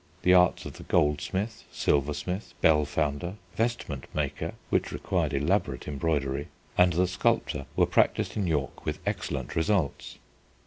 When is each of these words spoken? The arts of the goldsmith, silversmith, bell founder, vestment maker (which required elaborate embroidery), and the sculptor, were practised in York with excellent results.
The 0.23 0.33
arts 0.33 0.65
of 0.65 0.77
the 0.77 0.83
goldsmith, 0.85 1.63
silversmith, 1.71 2.55
bell 2.59 2.85
founder, 2.85 3.35
vestment 3.55 4.05
maker 4.15 4.55
(which 4.71 4.91
required 4.91 5.31
elaborate 5.31 5.87
embroidery), 5.87 6.47
and 6.75 6.93
the 6.93 7.05
sculptor, 7.05 7.67
were 7.75 7.85
practised 7.85 8.35
in 8.35 8.47
York 8.47 8.83
with 8.83 8.97
excellent 9.05 9.55
results. 9.55 10.17